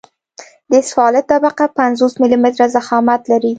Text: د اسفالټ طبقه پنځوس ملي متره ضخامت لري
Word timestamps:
د 0.69 0.71
اسفالټ 0.81 1.23
طبقه 1.31 1.65
پنځوس 1.79 2.13
ملي 2.21 2.37
متره 2.43 2.65
ضخامت 2.75 3.21
لري 3.31 3.49